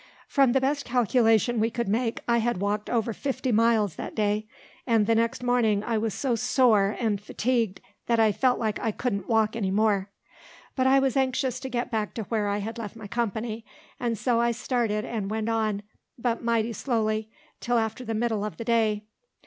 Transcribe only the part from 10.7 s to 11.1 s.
But I